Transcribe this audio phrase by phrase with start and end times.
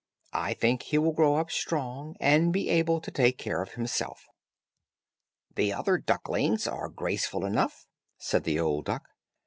[0.33, 4.25] I think he will grow up strong, and able to take care of himself."
[5.53, 7.85] "The other ducklings are graceful enough,"
[8.17, 9.03] said the old duck.